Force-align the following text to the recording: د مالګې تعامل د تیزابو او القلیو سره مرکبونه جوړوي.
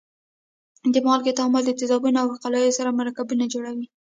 د 0.93 0.95
مالګې 1.07 1.33
تعامل 1.39 1.63
د 1.65 1.71
تیزابو 1.79 2.09
او 2.21 2.27
القلیو 2.33 2.75
سره 2.79 2.97
مرکبونه 2.99 3.45
جوړوي. 3.53 3.87